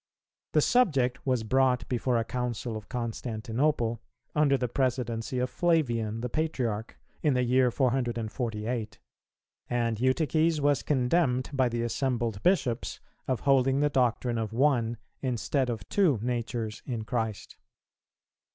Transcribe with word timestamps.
The 0.53 0.61
subject 0.61 1.27
was 1.27 1.43
brought 1.43 1.87
before 1.87 2.17
a 2.17 2.23
Council 2.23 2.75
of 2.75 2.89
Constantinople, 2.89 4.01
under 4.33 4.57
the 4.57 4.67
presidency 4.67 5.37
of 5.37 5.51
Flavian, 5.51 6.21
the 6.21 6.27
Patriarch, 6.27 6.97
in 7.21 7.35
the 7.35 7.43
year 7.43 7.69
448; 7.69 8.97
and 9.69 9.99
Eutyches 9.99 10.59
was 10.59 10.81
condemned 10.81 11.51
by 11.53 11.69
the 11.69 11.83
assembled 11.83 12.41
Bishops 12.41 12.99
of 13.27 13.41
holding 13.41 13.81
the 13.81 13.91
doctrine 13.91 14.39
of 14.39 14.53
One, 14.53 14.97
instead 15.21 15.69
of 15.69 15.87
Two 15.87 16.17
Natures 16.23 16.81
in 16.87 17.03
Christ. 17.03 17.57